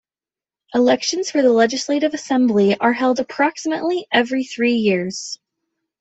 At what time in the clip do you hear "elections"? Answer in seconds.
0.73-1.29